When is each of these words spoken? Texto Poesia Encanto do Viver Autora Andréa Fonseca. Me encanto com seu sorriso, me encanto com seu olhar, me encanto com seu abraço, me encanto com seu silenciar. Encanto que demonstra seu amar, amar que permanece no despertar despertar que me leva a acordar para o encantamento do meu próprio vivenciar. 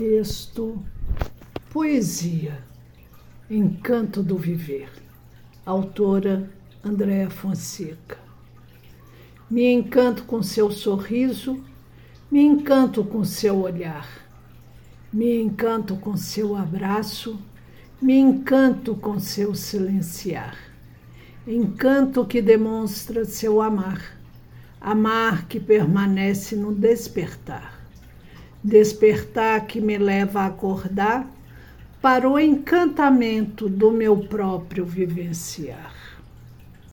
Texto 0.00 0.82
Poesia 1.68 2.64
Encanto 3.50 4.22
do 4.22 4.38
Viver 4.38 4.90
Autora 5.66 6.50
Andréa 6.82 7.28
Fonseca. 7.28 8.16
Me 9.50 9.70
encanto 9.70 10.24
com 10.24 10.42
seu 10.42 10.70
sorriso, 10.70 11.62
me 12.30 12.40
encanto 12.40 13.04
com 13.04 13.22
seu 13.24 13.60
olhar, 13.60 14.08
me 15.12 15.38
encanto 15.38 15.94
com 15.96 16.16
seu 16.16 16.56
abraço, 16.56 17.38
me 18.00 18.16
encanto 18.18 18.94
com 18.94 19.20
seu 19.20 19.54
silenciar. 19.54 20.56
Encanto 21.46 22.24
que 22.24 22.40
demonstra 22.40 23.26
seu 23.26 23.60
amar, 23.60 24.16
amar 24.80 25.46
que 25.46 25.60
permanece 25.60 26.56
no 26.56 26.72
despertar 26.72 27.79
despertar 28.62 29.66
que 29.66 29.80
me 29.80 29.98
leva 29.98 30.42
a 30.42 30.46
acordar 30.46 31.26
para 32.00 32.28
o 32.28 32.38
encantamento 32.38 33.68
do 33.68 33.90
meu 33.90 34.16
próprio 34.16 34.84
vivenciar. 34.84 35.92